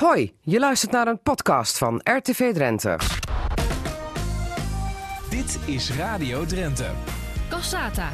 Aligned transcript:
Hoi, 0.00 0.34
je 0.40 0.58
luistert 0.58 0.92
naar 0.92 1.06
een 1.06 1.20
podcast 1.22 1.78
van 1.78 2.00
RTV 2.04 2.52
Drenthe. 2.54 2.98
Dit 5.30 5.58
is 5.66 5.96
Radio 5.96 6.44
Drenthe. 6.44 6.90
Cassata. 7.48 8.08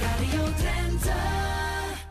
Radio 0.00 0.42
Drenthe. 0.56 1.35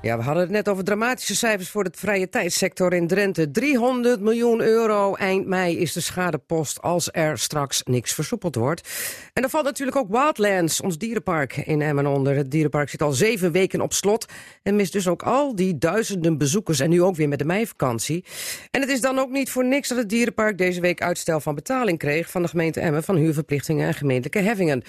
Ja, 0.06 0.18
we 0.18 0.24
hadden 0.24 0.44
het 0.44 0.52
net 0.52 0.70
over 0.70 0.84
dramatische 0.84 1.36
cijfers 1.36 1.70
voor 1.70 1.84
de 1.84 1.92
vrije 1.96 2.30
tijdsector 2.30 2.94
in 2.94 3.08
Drenthe. 3.08 3.52
300 3.52 4.22
miljoen 4.22 4.62
euro 4.62 5.14
eind 5.14 5.48
mei 5.48 5.78
is 5.78 5.94
de 5.94 6.00
schadepost 6.00 6.82
als 6.82 7.10
er 7.12 7.38
straks 7.38 7.84
niks 7.84 8.14
versoepeld 8.14 8.56
wordt. 8.56 8.90
En 9.34 9.42
dan 9.42 9.52
valt 9.52 9.66
natuurlijk 9.66 9.98
ook 9.98 10.10
Wildlands, 10.10 10.82
ons 10.82 10.98
dierenpark 10.98 11.58
in 11.58 11.82
Emmen 11.82 12.06
onder. 12.06 12.36
Het 12.36 12.52
dierenpark 12.52 12.90
zit 12.90 13.02
al 13.02 13.12
zeven 13.12 13.52
weken 13.52 13.82
op 13.82 13.94
slot 13.94 14.26
en 14.64 14.76
mist 14.76 14.92
dus 14.92 15.08
ook 15.08 15.24
al 15.24 15.56
die 15.56 15.78
duizenden 15.78 16.38
bezoekers. 16.38 16.80
En 16.80 16.90
nu 16.90 17.02
ook 17.02 17.16
weer 17.16 17.30
met 17.30 17.40
de 17.40 17.46
meivakantie. 17.46 18.26
En 18.72 18.82
het 18.82 18.90
is 18.90 19.02
dan 19.02 19.20
ook 19.20 19.30
niet 19.30 19.50
voor 19.50 19.66
niks 19.66 19.90
dat 19.90 19.98
het 19.98 20.10
dierenpark 20.10 20.58
deze 20.58 20.82
week 20.82 21.02
uitstel 21.02 21.40
van 21.40 21.56
betaling 21.56 21.98
kreeg 21.98 22.30
van 22.30 22.42
de 22.42 22.48
gemeente 22.48 22.80
Emmen 22.80 23.04
van 23.04 23.16
huurverplichtingen 23.16 23.88
en 23.88 23.94
gemeentelijke 23.94 24.40
heffingen. 24.40 24.84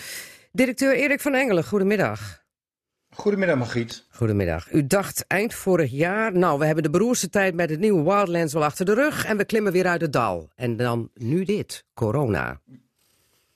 Directeur 0.53 0.95
Erik 0.95 1.21
van 1.21 1.35
Engelen, 1.35 1.65
goedemiddag. 1.65 2.45
Goedemiddag 3.17 3.57
Margriet. 3.57 4.05
Goedemiddag. 4.11 4.73
U 4.73 4.87
dacht 4.87 5.25
eind 5.27 5.55
vorig 5.55 5.91
jaar, 5.91 6.33
nou, 6.33 6.59
we 6.59 6.67
hebben 6.67 6.83
de 6.83 6.91
beroerste 6.91 7.29
tijd 7.29 7.55
met 7.55 7.71
het 7.71 7.81
nieuwe 7.81 8.03
Wildlands 8.03 8.53
wel 8.53 8.65
achter 8.65 8.85
de 8.85 8.95
rug 8.95 9.25
en 9.25 9.37
we 9.37 9.45
klimmen 9.45 9.73
weer 9.73 9.87
uit 9.87 10.01
het 10.01 10.13
dal. 10.13 10.49
En 10.55 10.77
dan 10.77 11.11
nu 11.15 11.45
dit, 11.45 11.85
corona. 11.95 12.61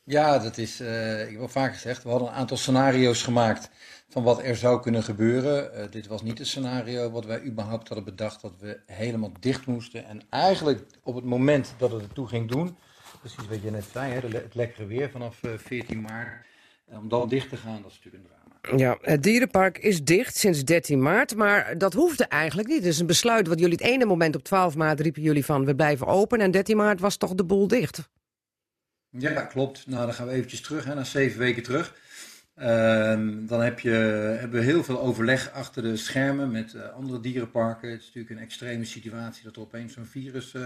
Ja, 0.04 0.38
dat 0.38 0.58
is, 0.58 0.80
uh, 0.80 1.22
ik 1.26 1.30
heb 1.30 1.40
al 1.40 1.48
vaak 1.48 1.72
gezegd, 1.72 2.02
we 2.02 2.08
hadden 2.08 2.28
een 2.28 2.34
aantal 2.34 2.56
scenario's 2.56 3.22
gemaakt 3.22 3.70
van 4.08 4.22
wat 4.22 4.42
er 4.42 4.56
zou 4.56 4.80
kunnen 4.80 5.02
gebeuren. 5.02 5.70
Uh, 5.74 5.90
dit 5.90 6.06
was 6.06 6.22
niet 6.22 6.38
het 6.38 6.46
scenario 6.46 7.10
wat 7.10 7.24
wij 7.24 7.42
überhaupt 7.42 7.88
hadden 7.88 8.06
bedacht, 8.06 8.42
dat 8.42 8.52
we 8.58 8.80
helemaal 8.86 9.32
dicht 9.40 9.66
moesten. 9.66 10.06
En 10.06 10.22
eigenlijk 10.30 10.84
op 11.02 11.14
het 11.14 11.24
moment 11.24 11.74
dat 11.78 11.90
het 11.90 12.02
ertoe 12.02 12.28
ging 12.28 12.50
doen, 12.50 12.76
precies 13.20 13.48
wat 13.48 13.62
je 13.62 13.70
net 13.70 13.84
zei, 13.92 14.12
hè, 14.12 14.28
het 14.28 14.54
lekkere 14.54 14.86
weer 14.86 15.10
vanaf 15.10 15.42
uh, 15.42 15.50
14 15.56 16.00
maart, 16.00 16.46
om 16.86 17.08
dan 17.08 17.28
dicht 17.28 17.48
te 17.48 17.56
gaan, 17.56 17.82
dat 17.82 17.90
is 17.90 18.00
natuurlijk 18.02 18.24
een. 18.24 18.39
Ja, 18.76 18.98
het 19.00 19.22
dierenpark 19.22 19.78
is 19.78 20.04
dicht 20.04 20.36
sinds 20.36 20.64
13 20.64 21.02
maart, 21.02 21.36
maar 21.36 21.78
dat 21.78 21.92
hoefde 21.92 22.24
eigenlijk 22.24 22.68
niet. 22.68 22.84
Is 22.84 22.98
een 22.98 23.06
besluit 23.06 23.46
wat 23.46 23.58
jullie 23.58 23.74
het 23.74 23.86
ene 23.86 24.04
moment 24.04 24.36
op 24.36 24.44
12 24.44 24.76
maart 24.76 25.00
riepen 25.00 25.22
jullie 25.22 25.44
van 25.44 25.64
we 25.64 25.74
blijven 25.74 26.06
open 26.06 26.40
en 26.40 26.50
13 26.50 26.76
maart 26.76 27.00
was 27.00 27.16
toch 27.16 27.34
de 27.34 27.44
boel 27.44 27.68
dicht? 27.68 28.08
Ja, 29.10 29.42
klopt. 29.42 29.86
Nou, 29.86 30.04
dan 30.04 30.14
gaan 30.14 30.26
we 30.26 30.32
eventjes 30.32 30.60
terug, 30.60 30.84
hè, 30.84 31.04
zeven 31.04 31.38
weken 31.38 31.62
terug. 31.62 31.94
Uh, 32.56 32.66
dan 33.48 33.60
heb 33.60 33.80
je, 33.80 33.90
hebben 34.40 34.60
we 34.60 34.66
heel 34.66 34.84
veel 34.84 35.00
overleg 35.00 35.52
achter 35.52 35.82
de 35.82 35.96
schermen 35.96 36.50
met 36.50 36.72
uh, 36.72 36.88
andere 36.88 37.20
dierenparken. 37.20 37.90
Het 37.90 38.00
is 38.00 38.06
natuurlijk 38.06 38.34
een 38.34 38.42
extreme 38.42 38.84
situatie 38.84 39.44
dat 39.44 39.56
er 39.56 39.62
opeens 39.62 39.92
zo'n 39.92 40.04
virus 40.04 40.46
uh, 40.46 40.62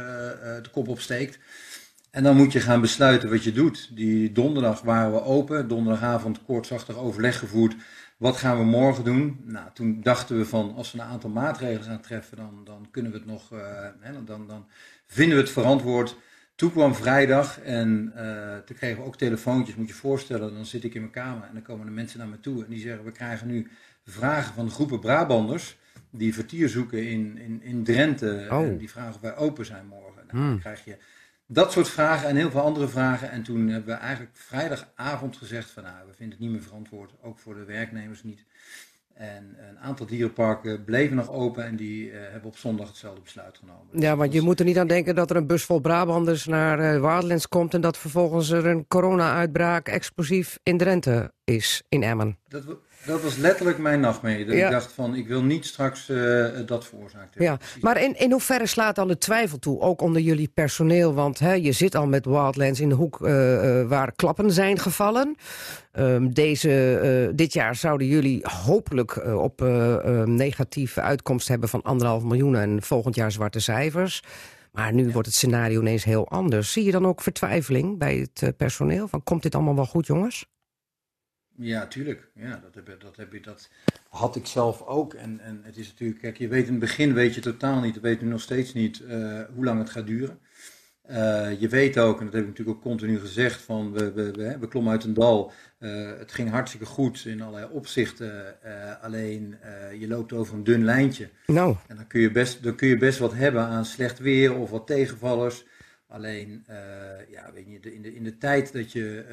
de 0.62 0.68
kop 0.72 0.88
opsteekt. 0.88 1.38
En 2.14 2.22
dan 2.22 2.36
moet 2.36 2.52
je 2.52 2.60
gaan 2.60 2.80
besluiten 2.80 3.30
wat 3.30 3.44
je 3.44 3.52
doet. 3.52 3.96
Die 3.96 4.32
donderdag 4.32 4.80
waren 4.80 5.12
we 5.12 5.22
open, 5.22 5.68
donderdagavond 5.68 6.44
kortzachtig 6.44 6.96
overleg 6.96 7.38
gevoerd. 7.38 7.76
Wat 8.16 8.36
gaan 8.36 8.58
we 8.58 8.64
morgen 8.64 9.04
doen? 9.04 9.40
Nou, 9.44 9.68
toen 9.72 10.00
dachten 10.02 10.36
we 10.38 10.46
van, 10.46 10.74
als 10.74 10.92
we 10.92 10.98
een 10.98 11.04
aantal 11.04 11.30
maatregelen 11.30 11.84
gaan 11.84 12.00
treffen, 12.00 12.36
dan, 12.36 12.60
dan 12.64 12.86
kunnen 12.90 13.12
we 13.12 13.18
het 13.18 13.26
nog, 13.26 13.52
uh, 13.52 13.58
hè, 14.00 14.24
dan, 14.24 14.46
dan 14.46 14.66
vinden 15.06 15.36
we 15.36 15.42
het 15.42 15.52
verantwoord. 15.52 16.16
Toen 16.54 16.72
kwam 16.72 16.94
vrijdag 16.94 17.60
en 17.60 18.12
uh, 18.16 18.56
toen 18.56 18.76
kregen 18.76 18.98
we 18.98 19.06
ook 19.06 19.16
telefoontjes, 19.16 19.76
moet 19.76 19.88
je 19.88 19.94
voorstellen. 19.94 20.54
Dan 20.54 20.66
zit 20.66 20.84
ik 20.84 20.94
in 20.94 21.00
mijn 21.00 21.12
kamer 21.12 21.46
en 21.46 21.52
dan 21.52 21.62
komen 21.62 21.86
de 21.86 21.92
mensen 21.92 22.18
naar 22.18 22.28
me 22.28 22.40
toe 22.40 22.64
en 22.64 22.70
die 22.70 22.80
zeggen, 22.80 23.04
we 23.04 23.12
krijgen 23.12 23.46
nu 23.46 23.70
vragen 24.04 24.54
van 24.54 24.70
groepen 24.70 25.00
Brabanders 25.00 25.76
die 26.10 26.34
vertier 26.34 26.68
zoeken 26.68 27.08
in, 27.08 27.38
in, 27.38 27.62
in 27.62 27.84
Drenthe. 27.84 28.46
Oh. 28.50 28.58
En 28.58 28.78
die 28.78 28.90
vragen 28.90 29.14
of 29.14 29.20
wij 29.20 29.36
open 29.36 29.66
zijn 29.66 29.86
morgen. 29.86 30.22
Nou, 30.30 30.48
dan 30.48 30.58
krijg 30.58 30.84
je 30.84 30.96
dat 31.46 31.72
soort 31.72 31.88
vragen 31.88 32.28
en 32.28 32.36
heel 32.36 32.50
veel 32.50 32.60
andere 32.60 32.88
vragen. 32.88 33.30
En 33.30 33.42
toen 33.42 33.68
hebben 33.68 33.94
we 33.94 34.00
eigenlijk 34.00 34.36
vrijdagavond 34.36 35.36
gezegd 35.36 35.70
van 35.70 35.82
nou, 35.82 36.06
we 36.06 36.14
vinden 36.14 36.38
het 36.38 36.46
niet 36.46 36.50
meer 36.50 36.62
verantwoord, 36.62 37.12
ook 37.22 37.38
voor 37.38 37.55
de 37.55 37.64
werknemers 37.64 38.22
niet. 38.22 38.44
En 39.14 39.56
een 39.68 39.78
aantal 39.78 40.06
dierenparken 40.06 40.84
bleven 40.84 41.16
nog 41.16 41.30
open 41.30 41.64
en 41.64 41.77
die 41.77 42.10
uh, 42.10 42.16
hebben 42.20 42.50
op 42.50 42.56
zondag 42.56 42.88
hetzelfde 42.88 43.20
besluit 43.20 43.58
genomen. 43.58 44.00
Ja, 44.00 44.16
want 44.16 44.33
je 44.33 44.40
moet 44.40 44.58
er 44.58 44.64
niet 44.64 44.78
aan 44.78 44.86
denken 44.86 45.14
dat 45.14 45.30
er 45.30 45.36
een 45.36 45.46
bus 45.46 45.64
vol 45.64 45.80
Brabanders 45.80 46.46
naar 46.46 47.02
uh, 47.02 47.38
komt... 47.48 47.74
en 47.74 47.80
dat 47.80 47.98
vervolgens 47.98 48.50
er 48.50 48.66
een 48.66 48.86
corona-uitbraak 48.88 49.88
explosief 49.88 50.58
in 50.62 50.78
Drenthe 50.78 51.33
is, 51.44 51.83
in 51.88 52.02
Emmen. 52.02 52.38
Dat, 52.48 52.64
dat 53.06 53.22
was 53.22 53.36
letterlijk 53.36 53.78
mijn 53.78 54.00
nachtmerrie. 54.00 54.44
Dat 54.44 54.56
ja. 54.56 54.64
ik 54.64 54.72
dacht 54.72 54.92
van, 54.92 55.14
ik 55.14 55.28
wil 55.28 55.42
niet 55.42 55.66
straks 55.66 56.08
uh, 56.08 56.46
dat 56.66 56.86
veroorzaakt 56.86 57.34
hebben. 57.34 57.58
Ja, 57.60 57.80
maar 57.80 58.02
in, 58.02 58.18
in 58.18 58.30
hoeverre 58.30 58.66
slaat 58.66 58.94
dan 58.94 59.08
de 59.08 59.18
twijfel 59.18 59.58
toe, 59.58 59.80
ook 59.80 60.00
onder 60.00 60.22
jullie 60.22 60.50
personeel? 60.54 61.14
Want 61.14 61.38
hè, 61.38 61.52
je 61.52 61.72
zit 61.72 61.94
al 61.94 62.06
met 62.06 62.24
Wildlands 62.24 62.80
in 62.80 62.88
de 62.88 62.94
hoek 62.94 63.20
uh, 63.20 63.80
uh, 63.80 63.88
waar 63.88 64.12
klappen 64.12 64.52
zijn 64.52 64.78
gevallen. 64.78 65.36
Um, 65.98 66.34
deze, 66.34 67.32
dit 67.34 67.52
jaar 67.52 67.74
zouden 67.74 68.06
jullie 68.06 68.40
hopelijk 68.42 69.26
op 69.26 69.60
negatieve 70.24 71.00
uitkomst 71.00 71.48
hebben 71.48 71.68
van 71.68 71.82
anderhalf 71.82 72.22
miljoen... 72.22 72.56
en 72.56 72.82
volgend 72.82 73.14
jaar 73.14 73.32
zwarte 73.32 73.60
cijfers. 73.60 74.22
Maar 74.72 74.92
nu 74.92 75.06
ja. 75.06 75.12
wordt 75.12 75.26
het 75.26 75.36
scenario 75.36 75.80
ineens 75.80 76.04
heel 76.04 76.28
anders. 76.28 76.72
Zie 76.72 76.84
je 76.84 76.90
dan 76.90 77.06
ook 77.06 77.20
vertwijfeling 77.20 77.98
bij 77.98 78.28
het 78.32 78.56
personeel? 78.56 79.08
Van, 79.08 79.22
komt 79.22 79.42
dit 79.42 79.54
allemaal 79.54 79.74
wel 79.74 79.86
goed, 79.86 80.06
jongens? 80.06 80.46
Ja, 81.56 81.86
tuurlijk. 81.86 82.28
Ja, 82.34 82.60
dat, 82.62 82.74
heb, 82.74 83.00
dat, 83.00 83.16
heb 83.16 83.32
je, 83.32 83.40
dat 83.40 83.68
had 84.08 84.36
ik 84.36 84.46
zelf 84.46 84.82
ook. 84.82 85.14
En, 85.14 85.40
en 85.40 85.60
het 85.62 85.76
is 85.76 85.88
natuurlijk, 85.88 86.20
kijk, 86.20 86.38
je 86.38 86.48
weet 86.48 86.64
in 86.64 86.70
het 86.70 86.80
begin 86.80 87.14
weet 87.14 87.34
je 87.34 87.40
totaal 87.40 87.80
niet, 87.80 88.00
weet 88.00 88.20
nu 88.20 88.28
nog 88.28 88.40
steeds 88.40 88.72
niet, 88.72 89.00
uh, 89.00 89.40
hoe 89.54 89.64
lang 89.64 89.78
het 89.78 89.90
gaat 89.90 90.06
duren. 90.06 90.38
Uh, 91.10 91.60
je 91.60 91.68
weet 91.68 91.98
ook, 91.98 92.18
en 92.18 92.24
dat 92.24 92.34
heb 92.34 92.42
ik 92.42 92.48
natuurlijk 92.48 92.76
ook 92.76 92.82
continu 92.82 93.18
gezegd, 93.18 93.60
van 93.60 93.92
we, 93.92 94.12
we, 94.12 94.30
we, 94.30 94.58
we 94.58 94.68
klommen 94.68 94.92
uit 94.92 95.04
een 95.04 95.14
dal. 95.14 95.52
Uh, 95.78 96.18
het 96.18 96.32
ging 96.32 96.50
hartstikke 96.50 96.86
goed 96.86 97.24
in 97.24 97.42
allerlei 97.42 97.72
opzichten. 97.72 98.56
alleen 99.00 99.56
je 99.98 100.08
loopt 100.08 100.32
over 100.32 100.54
een 100.54 100.64
dun 100.64 100.84
lijntje. 100.84 101.28
Nou. 101.46 101.76
En 101.86 101.96
dan 101.96 102.06
kun, 102.06 102.20
je 102.20 102.30
best, 102.30 102.62
dan 102.62 102.74
kun 102.74 102.88
je 102.88 102.96
best 102.96 103.18
wat 103.18 103.34
hebben 103.34 103.62
aan 103.62 103.84
slecht 103.84 104.18
weer 104.18 104.54
of 104.54 104.70
wat 104.70 104.86
tegenvallers. 104.86 105.64
Alleen, 106.06 106.64
ja, 107.30 107.52
weet 107.54 107.66
je, 107.66 107.92
in 107.92 108.02
de, 108.02 108.14
in 108.14 108.24
de 108.24 108.38
tijd 108.38 108.72
dat 108.72 108.92
je 108.92 109.24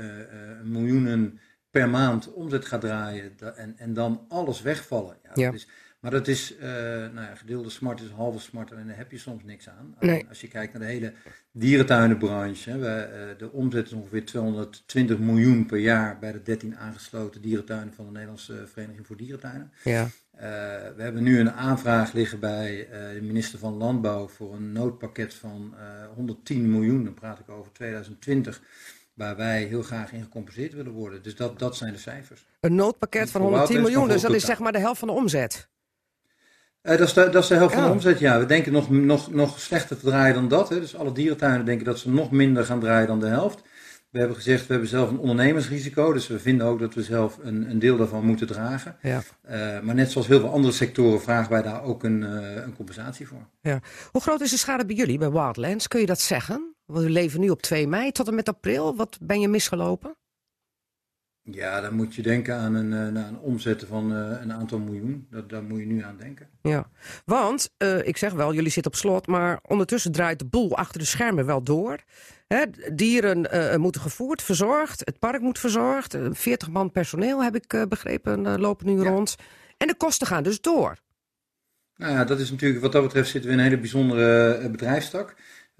miljoenen 0.64 1.40
per 1.72 1.90
maand 1.90 2.34
omzet 2.34 2.66
gaat 2.66 2.82
draaien 2.82 3.32
en, 3.56 3.78
en 3.78 3.94
dan 3.94 4.26
alles 4.28 4.62
wegvallen. 4.62 5.18
Ja, 5.24 5.32
ja. 5.34 5.46
Dat 5.46 5.54
is, 5.54 5.68
maar 6.02 6.12
dat 6.12 6.28
is, 6.28 6.56
uh, 6.56 6.62
nou 6.64 7.22
ja, 7.22 7.36
gedeelde 7.36 7.70
smart 7.70 8.02
is 8.02 8.10
halve 8.10 8.40
smart 8.40 8.72
en 8.72 8.88
daar 8.88 8.98
heb 8.98 9.12
je 9.12 9.18
soms 9.18 9.44
niks 9.44 9.70
aan. 9.70 9.96
Nee. 10.00 10.26
Als 10.30 10.42
je 10.42 10.48
kijkt 10.48 10.74
naar 10.74 10.82
de 10.82 10.88
hele 10.88 11.14
dierentuinenbranche, 11.52 12.70
hè, 12.70 12.78
we, 12.78 13.10
uh, 13.14 13.38
de 13.38 13.52
omzet 13.52 13.86
is 13.86 13.94
ongeveer 13.94 14.26
220 14.26 15.20
miljoen 15.20 15.66
per 15.66 15.78
jaar 15.78 16.20
bij 16.20 16.32
de 16.32 16.42
13 16.42 16.78
aangesloten 16.78 17.42
dierentuinen 17.42 17.94
van 17.94 18.06
de 18.06 18.12
Nederlandse 18.12 18.68
Vereniging 18.68 19.08
voor 19.08 19.18
Dierentuinen. 19.18 19.72
Ja. 19.84 20.04
Uh, 20.04 20.10
we 20.96 21.02
hebben 21.04 21.24
nu 21.24 21.40
een 21.40 21.52
aanvraag 21.52 22.14
liggen 22.14 22.40
bij 22.40 22.88
de 23.14 23.22
minister 23.22 23.60
van 23.60 23.74
Landbouw 23.74 24.28
voor 24.28 24.54
een 24.54 24.72
noodpakket 24.72 25.34
van 25.34 25.76
110 26.16 26.72
miljoen, 26.72 27.04
dan 27.04 27.14
praat 27.14 27.40
ik 27.40 27.50
over 27.50 27.72
2020 27.72 28.62
waar 29.22 29.36
wij 29.36 29.64
heel 29.64 29.82
graag 29.82 30.12
in 30.12 30.24
gecompenseerd 30.24 30.74
willen 30.74 30.92
worden. 30.92 31.24
Dus 31.24 31.36
dat, 31.36 31.60
dat 31.60 31.76
zijn 31.76 31.94
de 31.94 32.00
cijfers. 32.00 32.46
Een 32.60 32.76
noodpakket 32.76 33.32
van 33.32 33.42
110 33.42 33.82
miljoen, 33.82 34.08
dus 34.08 34.22
dat 34.22 34.34
is 34.34 34.46
zeg 34.46 34.60
maar 34.60 34.72
de 34.72 34.80
helft 34.80 35.00
van 35.00 35.08
de 35.08 35.14
omzet. 35.14 35.68
Uh, 36.84 36.98
dat, 36.98 37.08
is 37.08 37.14
de, 37.14 37.30
dat 37.30 37.44
is 37.44 37.50
de 37.50 37.56
helft 37.56 37.74
van 37.74 37.84
de 37.84 37.90
omzet, 37.90 38.20
ja. 38.20 38.40
We 38.40 38.46
denken 38.46 38.72
nog, 38.72 38.90
nog, 38.90 39.32
nog 39.32 39.60
slechter 39.60 40.00
te 40.00 40.06
draaien 40.06 40.36
dan 40.36 40.48
dat. 40.48 40.70
Hè. 40.70 40.80
Dus 40.80 40.96
alle 40.96 41.12
dierentuinen 41.12 41.66
denken 41.66 41.86
dat 41.86 42.00
ze 42.00 42.10
nog 42.10 42.32
minder 42.32 42.66
gaan 42.66 42.80
draaien 42.80 43.08
dan 43.08 43.20
de 43.20 43.28
helft. 43.28 43.62
We 44.10 44.20
hebben 44.20 44.38
gezegd, 44.38 44.62
we 44.62 44.72
hebben 44.72 44.90
zelf 44.90 45.10
een 45.10 45.20
ondernemersrisico. 45.20 46.14
Dus 46.14 46.28
we 46.28 46.40
vinden 46.40 46.68
ook 46.68 46.80
dat 46.80 46.94
we 46.94 47.04
zelf 47.04 47.38
een, 47.42 47.70
een 47.70 47.80
deel 47.80 47.98
daarvan 47.98 48.26
moeten 48.26 48.48
dragen. 48.48 48.98
Ja. 49.02 49.22
Uh, 49.50 49.80
maar 49.80 49.96
net 49.96 50.12
zoals 50.12 50.28
heel 50.28 50.40
veel 50.40 50.52
andere 50.52 50.74
sectoren 50.74 51.22
vragen 51.22 51.52
wij 51.52 51.62
daar 51.62 51.84
ook 51.84 52.04
een, 52.04 52.22
uh, 52.22 52.56
een 52.56 52.76
compensatie 52.76 53.28
voor. 53.28 53.48
Ja. 53.62 53.80
Hoe 54.12 54.22
groot 54.22 54.42
is 54.42 54.50
de 54.50 54.58
schade 54.58 54.86
bij 54.86 54.96
jullie, 54.96 55.18
bij 55.18 55.32
Wildlands? 55.32 55.88
Kun 55.88 56.00
je 56.00 56.06
dat 56.06 56.20
zeggen? 56.20 56.71
Want 56.92 57.04
we 57.04 57.10
leven 57.10 57.40
nu 57.40 57.50
op 57.50 57.62
2 57.62 57.88
mei 57.88 58.12
tot 58.12 58.28
en 58.28 58.36
met 58.36 58.48
april. 58.48 58.96
Wat 58.96 59.18
ben 59.22 59.40
je 59.40 59.48
misgelopen? 59.48 60.16
Ja, 61.44 61.82
dan 61.82 61.94
moet 61.94 62.16
je 62.16 62.22
denken 62.22 62.56
aan 62.56 62.74
een, 62.74 63.16
uh, 63.16 63.22
een 63.22 63.40
omzetten 63.40 63.88
van 63.88 64.12
uh, 64.12 64.42
een 64.42 64.54
aantal 64.54 64.80
miljoen. 64.80 65.28
Dat, 65.30 65.50
daar 65.50 65.64
moet 65.64 65.80
je 65.80 65.86
nu 65.86 66.04
aan 66.04 66.18
denken. 66.18 66.50
Ja, 66.62 66.90
want 67.26 67.72
uh, 67.78 68.08
ik 68.08 68.18
zeg 68.18 68.34
wel, 68.34 68.54
jullie 68.54 68.72
zitten 68.72 68.92
op 68.92 68.98
slot, 68.98 69.28
maar 69.28 69.60
ondertussen 69.68 70.12
draait 70.12 70.40
de 70.40 70.46
boel 70.46 70.78
achter 70.78 71.00
de 71.00 71.06
schermen 71.06 71.46
wel 71.46 71.64
door. 71.64 72.00
Hè, 72.48 72.66
dieren 72.94 73.48
moeten 73.82 74.02
gevoerd, 74.02 74.42
verzorgd, 74.42 75.00
het 75.00 75.20
park 75.20 75.42
moet 75.42 75.60
verzorgd. 75.60 76.18
40 76.32 76.70
man 76.70 76.92
personeel, 76.92 77.44
heb 77.44 77.56
ik 77.56 77.86
begrepen, 77.90 78.60
lopen 78.60 78.86
nu 78.86 79.04
ja. 79.04 79.10
rond. 79.10 79.36
En 79.78 79.88
de 79.88 79.96
kosten 79.96 80.28
gaan 80.28 80.44
dus 80.44 80.62
door. 80.62 80.98
Nou 81.96 82.14
ja, 82.14 82.24
dat 82.24 82.40
is 82.40 82.52
natuurlijk, 82.52 82.82
wat 82.82 82.92
dat 82.92 83.04
betreft 83.04 83.30
zitten 83.30 83.50
we 83.50 83.56
in 83.56 83.62
een 83.62 83.70
hele 83.70 83.82
bijzondere 83.82 84.70
bedrijfstak. 84.70 85.36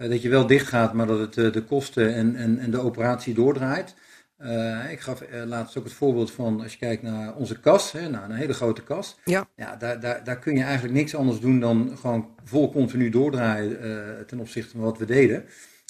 Dat 0.10 0.22
je 0.22 0.30
wel 0.30 0.48
dicht 0.48 0.68
gaat, 0.68 0.94
maar 0.94 1.08
dat 1.08 1.36
het 1.36 1.54
de 1.54 1.64
kosten 1.64 2.14
en, 2.14 2.36
en, 2.36 2.60
en 2.60 2.72
de 2.72 2.80
operatie 2.80 3.34
doordraait. 3.34 3.96
Eh, 4.42 4.92
ik 4.92 5.00
gaf 5.00 5.22
eh, 5.22 5.44
laatst 5.46 5.78
ook 5.78 5.84
het 5.84 5.94
voorbeeld 5.94 6.32
van, 6.32 6.62
als 6.62 6.72
je 6.72 6.78
kijkt 6.78 7.02
naar 7.02 7.36
onze 7.36 7.60
kas, 7.60 7.92
hè, 7.92 8.10
naar 8.10 8.24
een 8.24 8.36
hele 8.36 8.54
grote 8.54 8.84
kas. 8.84 9.20
Ja. 9.26 9.48
Ja, 9.56 9.76
daar, 9.76 10.00
daar, 10.00 10.24
daar 10.24 10.40
kun 10.40 10.56
je 10.56 10.64
eigenlijk 10.64 10.94
niks 10.94 11.16
anders 11.16 11.40
doen 11.40 11.60
dan 11.60 11.98
gewoon 12.00 12.30
vol 12.44 12.72
continu 12.72 13.10
doordraaien 13.10 13.82
eh, 13.82 14.26
ten 14.28 14.40
opzichte 14.40 14.72
van 14.72 14.82
wat 14.82 14.98
we 14.98 15.06
deden. 15.06 15.46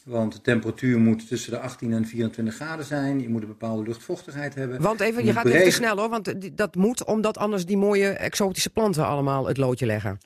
Want 0.05 0.33
de 0.33 0.41
temperatuur 0.41 0.99
moet 0.99 1.27
tussen 1.27 1.51
de 1.51 1.59
18 1.59 1.93
en 1.93 2.05
24 2.05 2.55
graden 2.55 2.85
zijn. 2.85 3.21
Je 3.21 3.29
moet 3.29 3.41
een 3.41 3.47
bepaalde 3.47 3.83
luchtvochtigheid 3.83 4.55
hebben. 4.55 4.81
Want 4.81 4.99
even, 4.99 5.25
je 5.25 5.33
gaat 5.33 5.45
even 5.45 5.63
te 5.63 5.71
snel 5.71 5.97
hoor, 5.97 6.09
want 6.09 6.27
eh, 6.27 6.51
dat 6.53 6.75
moet 6.75 7.03
omdat 7.03 7.37
anders 7.37 7.65
die 7.65 7.77
mooie 7.77 8.09
exotische 8.09 8.69
planten 8.69 9.05
allemaal 9.05 9.47
het 9.47 9.57
loodje 9.57 9.85
leggen. 9.85 10.19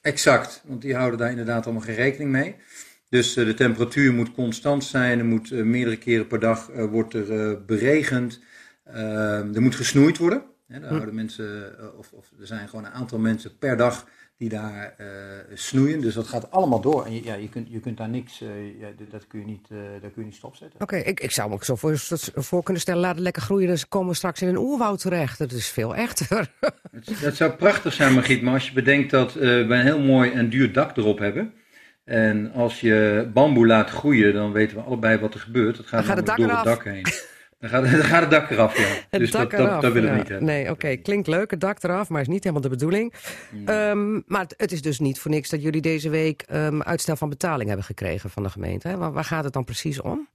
Exact, 0.00 0.62
want 0.66 0.82
die 0.82 0.94
houden 0.94 1.18
daar 1.18 1.30
inderdaad 1.30 1.64
allemaal 1.64 1.82
geen 1.82 1.94
rekening 1.94 2.30
mee. 2.30 2.56
Dus 3.16 3.36
eh, 3.36 3.44
de 3.44 3.54
temperatuur 3.54 4.12
moet 4.12 4.32
constant 4.32 4.84
zijn. 4.84 5.18
Er 5.18 5.24
moet 5.24 5.50
eh, 5.52 5.62
meerdere 5.62 5.96
keren 5.96 6.26
per 6.26 6.40
dag 6.40 6.70
eh, 6.70 6.84
wordt 6.84 7.14
er 7.14 7.64
beregend. 7.64 8.40
Ehm, 8.84 9.54
er 9.54 9.62
moet 9.62 9.74
gesnoeid 9.74 10.18
worden. 10.18 10.42
Hè, 10.66 10.80
daar 10.80 10.90
houden 10.90 11.14
mensen, 11.14 11.74
of, 11.98 12.12
of 12.12 12.30
er 12.40 12.46
zijn 12.46 12.68
gewoon 12.68 12.84
een 12.84 12.92
aantal 12.92 13.18
mensen 13.18 13.58
per 13.58 13.76
dag 13.76 14.06
die 14.38 14.48
daar 14.48 14.94
snoeien. 15.54 16.00
Dus 16.00 16.14
dat 16.14 16.26
gaat 16.26 16.50
allemaal 16.50 16.80
door. 16.80 17.04
En 17.04 17.14
je, 17.14 17.24
ja, 17.24 17.34
je, 17.34 17.48
kunt, 17.48 17.68
je 17.70 17.80
kunt 17.80 17.96
daar 17.96 18.08
niks, 18.08 18.38
ja, 18.78 18.88
dat 19.10 19.26
kun 19.26 19.40
je 19.40 19.46
niet, 19.46 19.66
eh, 19.70 19.78
daar 20.00 20.10
kun 20.10 20.22
je 20.22 20.24
niet 20.24 20.34
stopzetten. 20.34 20.80
Oké, 20.80 20.96
ik, 20.96 21.20
ik 21.20 21.30
zou 21.30 21.48
me 21.48 21.54
ook 21.54 21.64
zo 21.64 21.74
voor, 21.74 21.98
voor 22.34 22.62
kunnen 22.62 22.82
stellen, 22.82 23.00
laat 23.00 23.14
het 23.14 23.22
lekker 23.22 23.42
groeien, 23.42 23.68
dan 23.68 23.78
komen 23.88 24.08
we 24.08 24.14
straks 24.14 24.42
in 24.42 24.48
een 24.48 24.58
oerwoud 24.58 25.00
terecht. 25.00 25.38
Dat 25.38 25.52
is 25.52 25.68
veel 25.68 25.94
echter. 25.94 26.50
Dat 27.22 27.36
zou 27.36 27.52
prachtig 27.52 27.92
zijn, 27.92 28.12
Margriet, 28.12 28.42
maar 28.42 28.54
als 28.54 28.66
je 28.66 28.72
bedenkt 28.72 29.10
dat 29.10 29.34
we 29.34 29.66
een 29.68 29.80
heel 29.80 30.00
mooi 30.00 30.30
en 30.30 30.48
duur 30.48 30.72
dak 30.72 30.96
erop 30.96 31.18
hebben. 31.18 31.52
En 32.06 32.52
als 32.52 32.80
je 32.80 33.28
bamboe 33.32 33.66
laat 33.66 33.90
groeien, 33.90 34.34
dan 34.34 34.52
weten 34.52 34.76
we 34.76 34.82
allebei 34.82 35.18
wat 35.18 35.34
er 35.34 35.40
gebeurt. 35.40 35.76
Dat 35.76 35.86
gaat, 35.86 35.98
Dan 35.98 36.08
gaat 36.08 36.16
het 36.16 36.26
dak 36.26 36.36
door 36.36 36.48
het 36.48 36.54
eraf. 36.54 36.76
dak 36.76 36.84
heen. 36.84 37.06
Dan 37.58 37.70
gaat, 37.70 37.82
dan 38.00 38.04
gaat 38.04 38.20
het 38.20 38.30
dak 38.30 38.50
eraf, 38.50 38.78
ja. 38.78 38.84
Het 39.10 39.20
dus 39.20 39.30
dak 39.30 39.50
dat, 39.50 39.60
eraf, 39.60 39.80
dat 39.80 39.92
willen 39.92 40.08
we 40.08 40.14
ja. 40.14 40.20
niet 40.20 40.28
hebben. 40.28 40.46
Nee, 40.46 40.70
oké, 40.70 40.96
klinkt 40.96 41.26
leuk, 41.26 41.50
het 41.50 41.60
dak 41.60 41.82
eraf, 41.82 42.08
maar 42.08 42.20
is 42.20 42.28
niet 42.28 42.44
helemaal 42.44 42.62
de 42.62 42.68
bedoeling. 42.68 43.14
Ehm, 43.64 44.20
maar 44.26 44.40
het, 44.40 44.54
het 44.56 44.72
is 44.72 44.82
dus 44.82 44.98
niet 44.98 45.18
voor 45.18 45.30
niks 45.30 45.48
dat 45.48 45.62
jullie 45.62 45.80
deze 45.80 46.10
week 46.10 46.42
ehm, 46.42 46.80
uitstel 46.80 47.16
van 47.16 47.28
betaling 47.28 47.68
hebben 47.68 47.86
gekregen 47.86 48.30
van 48.30 48.42
de 48.42 48.50
gemeente. 48.50 48.88
Hè? 48.88 48.96
Waar, 48.96 49.12
waar 49.12 49.24
gaat 49.24 49.44
het 49.44 49.52
dan 49.52 49.64
precies 49.64 50.00
om? 50.00 50.28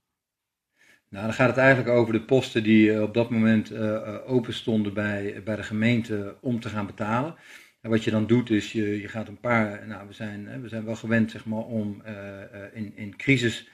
Nou, 1.11 1.25
dan 1.25 1.33
gaat 1.33 1.49
het 1.49 1.57
eigenlijk 1.57 1.89
over 1.89 2.13
de 2.13 2.21
posten 2.21 2.63
die 2.63 2.93
eh, 2.93 3.01
op 3.01 3.13
dat 3.13 3.29
moment 3.29 3.71
eh, 3.71 3.95
eh, 3.95 4.31
open 4.31 4.53
stonden 4.53 4.93
bij, 4.93 5.41
bij 5.43 5.55
de 5.55 5.63
gemeente 5.63 6.35
om 6.41 6.59
te 6.59 6.69
gaan 6.69 6.85
betalen. 6.85 7.35
En 7.81 7.89
wat 7.89 8.03
je 8.03 8.11
dan 8.11 8.27
doet 8.27 8.49
is, 8.49 8.71
je, 8.71 9.01
je 9.01 9.07
gaat 9.07 9.27
een 9.27 9.39
paar, 9.39 9.87
nou 9.87 10.07
we 10.07 10.13
zijn, 10.13 10.61
we 10.61 10.67
zijn 10.67 10.85
wel 10.85 10.95
gewend 10.95 11.31
zeg 11.31 11.45
maar, 11.45 11.63
om 11.63 12.01
eh, 12.05 12.41
eh, 12.41 12.47
in, 12.73 12.91
in 12.95 13.15
crisis, 13.15 13.69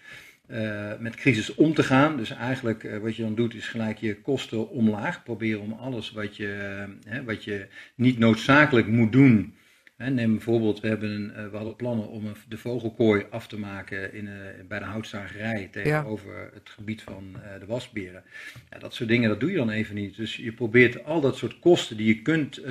eh, 0.46 0.92
met 1.00 1.16
crisis 1.16 1.56
om 1.56 1.74
te 1.74 1.84
gaan. 1.84 2.18
Dus 2.18 2.30
eigenlijk 2.30 3.00
wat 3.02 3.16
je 3.16 3.22
dan 3.22 3.36
doet 3.36 3.54
is 3.54 3.68
gelijk 3.68 3.98
je 3.98 4.22
kosten 4.22 4.70
omlaag. 4.70 5.24
Proberen 5.24 5.62
om 5.62 5.74
alles 5.74 6.12
wat 6.12 6.38
je, 6.38 6.86
wat 7.26 7.44
je 7.44 7.68
niet 7.96 8.18
noodzakelijk 8.18 8.88
moet 8.88 9.12
doen. 9.12 9.54
Neem 9.98 10.32
bijvoorbeeld, 10.32 10.80
we, 10.80 10.88
hebben 10.88 11.10
een, 11.12 11.34
eh, 11.34 11.48
we 11.50 11.56
hadden 11.56 11.76
plannen 11.76 12.08
om 12.10 12.26
een- 12.26 12.36
de 12.48 12.58
vogelkooi 12.58 13.26
af 13.30 13.48
te 13.48 13.60
maken 13.60 14.14
in, 14.14 14.28
eh, 14.28 14.34
bij 14.68 14.80
de 14.80 14.86
houtzagerij 14.86 15.70
tegenover 15.72 16.50
het 16.54 16.70
gebied 16.70 17.02
van 17.02 17.24
eh, 17.44 17.60
de 17.60 17.66
wasberen. 17.66 18.24
Ja, 18.70 18.80
dat 18.80 18.94
soort 18.94 19.10
dingen, 19.10 19.30
dat 19.30 19.40
doe 19.40 19.52
je 19.52 19.58
dan 19.58 19.70
even 19.70 19.96
niet. 19.96 20.16
Dus 20.16 20.36
je 20.36 20.52
probeert 20.52 21.04
al 21.04 21.22
dat 21.22 21.36
soort 21.38 21.60
kosten 21.60 21.98
die 21.98 22.08
je 22.08 22.22
kunt 22.22 22.62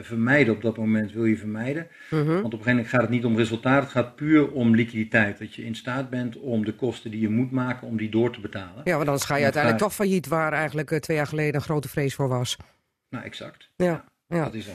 vermijden 0.00 0.54
op 0.54 0.62
dat 0.62 0.76
moment, 0.76 1.12
wil 1.12 1.24
je 1.24 1.36
vermijden. 1.36 1.86
Mhm. 2.10 2.24
Want 2.26 2.36
op 2.36 2.42
een 2.44 2.50
gegeven 2.50 2.70
moment 2.70 2.88
gaat 2.88 3.00
het 3.00 3.10
niet 3.10 3.24
om 3.24 3.36
resultaat, 3.36 3.82
het 3.82 3.92
gaat 3.92 4.16
puur 4.16 4.50
om 4.52 4.74
liquiditeit. 4.74 5.38
Dat 5.38 5.54
je 5.54 5.64
in 5.64 5.74
staat 5.74 6.10
bent 6.10 6.36
om 6.38 6.64
de 6.64 6.74
kosten 6.74 7.10
die 7.10 7.20
je 7.20 7.28
moet 7.28 7.50
maken, 7.50 7.86
om 7.86 7.96
die 7.96 8.08
door 8.10 8.32
te 8.32 8.40
betalen. 8.40 8.80
Ja, 8.84 8.96
want 8.96 9.06
anders 9.08 9.24
ga 9.24 9.36
je 9.36 9.42
uiteindelijk 9.44 9.82
toch 9.82 9.94
failliet, 9.94 10.26
waar 10.26 10.52
eigenlijk 10.52 10.98
twee 11.00 11.16
jaar 11.16 11.26
geleden 11.26 11.54
een 11.54 11.60
grote 11.60 11.88
vrees 11.88 12.14
voor 12.14 12.28
was. 12.28 12.56
Nou, 13.08 13.24
exact. 13.24 13.70
Ja, 13.76 14.04
ja. 14.28 14.44
Dat 14.44 14.54
is. 14.54 14.68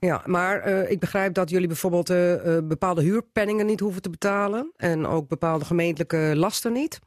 Ja, 0.00 0.22
maar 0.26 0.60
eh, 0.60 0.90
ik 0.90 1.00
begrijp 1.00 1.34
dat 1.34 1.50
jullie 1.50 1.66
bijvoorbeeld 1.66 2.10
eh, 2.10 2.56
eh, 2.56 2.64
bepaalde 2.64 3.02
huurpenningen 3.02 3.66
niet 3.66 3.80
hoeven 3.80 4.02
te 4.02 4.10
betalen. 4.10 4.72
En 4.76 5.06
ook 5.06 5.28
bepaalde 5.28 5.64
gemeentelijke 5.64 6.32
lasten 6.34 6.72
niet. 6.72 6.98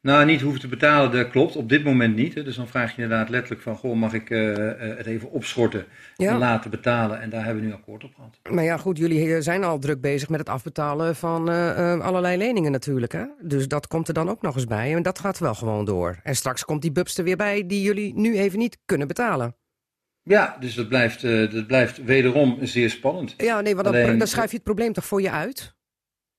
Nou, 0.00 0.24
niet 0.24 0.40
hoeven 0.40 0.60
te 0.60 0.68
betalen, 0.68 1.10
dat 1.10 1.30
klopt. 1.30 1.56
Op 1.56 1.68
dit 1.68 1.84
moment 1.84 2.16
niet. 2.16 2.34
Hè. 2.34 2.42
Dus 2.42 2.56
dan 2.56 2.68
vraag 2.68 2.96
je 2.96 3.02
inderdaad 3.02 3.28
letterlijk 3.28 3.62
van, 3.62 3.76
goh, 3.76 3.96
mag 3.96 4.12
ik 4.12 4.28
het 4.28 5.06
even 5.06 5.30
opschorten 5.30 5.84
Ja. 6.16 6.32
en 6.32 6.38
laten 6.38 6.70
betalen? 6.70 7.20
En 7.20 7.30
daar 7.30 7.44
hebben 7.44 7.62
we 7.62 7.68
nu 7.68 7.74
akkoord 7.74 8.04
op 8.04 8.14
gehad. 8.14 8.38
Maar 8.50 8.64
ja, 8.64 8.76
goed, 8.76 8.98
jullie 8.98 9.42
zijn 9.42 9.64
al 9.64 9.78
druk 9.78 10.00
bezig 10.00 10.28
met 10.28 10.38
het 10.38 10.48
afbetalen 10.48 11.16
van 11.16 11.48
allerlei 12.02 12.36
leningen 12.36 12.72
natuurlijk. 12.72 13.12
Hè? 13.12 13.24
Dus 13.42 13.68
dat 13.68 13.86
komt 13.86 14.08
er 14.08 14.14
dan 14.14 14.28
ook 14.28 14.42
nog 14.42 14.54
eens 14.54 14.64
bij. 14.64 14.94
En 14.94 15.02
dat 15.02 15.18
gaat 15.18 15.38
wel 15.38 15.54
gewoon 15.54 15.84
door. 15.84 16.18
En 16.22 16.36
straks 16.36 16.64
komt 16.64 16.82
die 16.82 16.92
bubs 16.92 17.18
er 17.18 17.24
weer 17.24 17.36
bij 17.36 17.66
die 17.66 17.82
jullie 17.82 18.14
nu 18.14 18.38
even 18.38 18.58
niet 18.58 18.78
kunnen 18.84 19.06
betalen. 19.08 19.56
Ja, 20.28 20.56
dus 20.60 20.74
dat 20.74 20.88
blijft, 20.88 21.24
eh, 21.24 21.50
dat 21.50 21.66
blijft 21.66 22.04
wederom 22.04 22.66
zeer 22.66 22.90
spannend. 22.90 23.34
Ja, 23.36 23.60
nee, 23.60 23.74
want 23.74 23.86
dan, 23.86 23.94
Alleen- 23.94 24.18
dan 24.18 24.26
schuif 24.26 24.50
je 24.50 24.56
het 24.56 24.64
probleem 24.64 24.92
toch 24.92 25.04
voor 25.04 25.20
je 25.22 25.30
uit? 25.30 25.74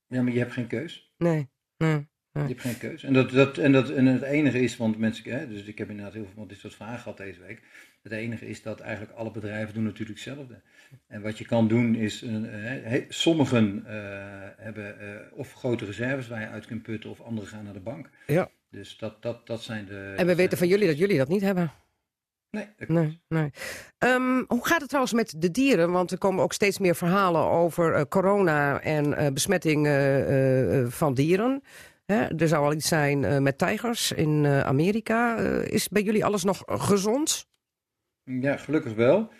Ja, 0.07 0.21
maar 0.21 0.33
je 0.33 0.39
hebt 0.39 0.51
geen 0.53 0.67
keus. 0.67 1.13
Nee, 1.17 1.49
nee. 1.77 2.07
Je 2.31 2.39
hebt 2.39 2.61
geen 2.61 2.77
keus. 2.77 3.03
En, 3.03 3.13
dat, 3.13 3.29
dat, 3.31 3.57
en, 3.57 3.71
dat, 3.71 3.89
en 3.89 4.05
het 4.05 4.21
enige 4.21 4.59
is, 4.59 4.77
want 4.77 4.97
mensen, 4.97 5.31
hè, 5.31 5.47
dus 5.47 5.63
ik 5.63 5.77
heb 5.77 5.89
inderdaad 5.89 6.13
heel 6.13 6.23
veel 6.23 6.33
van 6.35 6.47
dit 6.47 6.57
soort 6.57 6.75
vragen 6.75 6.99
gehad 6.99 7.17
deze 7.17 7.39
week. 7.39 7.61
Het 8.03 8.11
enige 8.11 8.47
is 8.47 8.61
dat 8.61 8.79
eigenlijk 8.79 9.17
alle 9.17 9.31
bedrijven 9.31 9.73
doen 9.73 9.83
natuurlijk 9.83 10.19
hetzelfde. 10.19 10.61
En 11.07 11.21
wat 11.21 11.37
je 11.37 11.45
kan 11.45 11.67
doen 11.67 11.95
is, 11.95 12.21
eh, 12.23 12.29
he- 12.83 13.05
sommigen 13.09 13.83
eh, 13.85 13.93
hebben 14.57 14.95
of 15.33 15.53
grote 15.53 15.85
reserves 15.85 16.27
waar 16.27 16.41
je 16.41 16.47
uit 16.47 16.65
kunt 16.65 16.83
putten 16.83 17.09
of 17.09 17.21
anderen 17.21 17.49
gaan 17.49 17.63
naar 17.63 17.73
de 17.73 17.79
bank. 17.79 18.09
Ja. 18.27 18.49
Dus 18.71 18.97
dat, 18.97 19.21
dat, 19.21 19.47
dat 19.47 19.63
zijn 19.63 19.85
de... 19.85 20.13
En 20.17 20.25
we 20.25 20.35
weten 20.35 20.57
van 20.57 20.67
jullie 20.67 20.87
dat 20.87 20.97
jullie 20.97 21.17
dat 21.17 21.27
niet 21.27 21.41
hebben. 21.41 21.71
Nee. 22.51 22.67
Nee, 22.87 23.21
nee. 23.27 23.51
Ehm, 23.97 24.43
hoe 24.47 24.65
gaat 24.67 24.79
het 24.79 24.87
trouwens 24.87 25.13
met 25.13 25.33
de 25.37 25.51
dieren? 25.51 25.91
Want 25.91 26.11
er 26.11 26.17
komen 26.17 26.43
ook 26.43 26.53
steeds 26.53 26.79
meer 26.79 26.95
verhalen 26.95 27.41
over 27.41 27.93
eh, 27.93 28.01
corona 28.09 28.81
en 28.81 29.13
eh, 29.13 29.31
besmetting 29.31 29.87
eh, 29.87 30.85
van 30.87 31.13
dieren. 31.13 31.61
Hè, 32.05 32.25
er 32.37 32.47
zou 32.47 32.65
al 32.65 32.73
iets 32.73 32.87
zijn 32.87 33.43
met 33.43 33.57
tijgers 33.57 34.11
in 34.11 34.47
Amerika. 34.47 35.37
Is 35.63 35.87
bij 35.87 36.01
jullie 36.01 36.25
alles 36.25 36.43
nog 36.43 36.63
gezond? 36.65 37.47
Ja, 38.23 38.57
gelukkig 38.57 38.93
wel. 38.93 39.31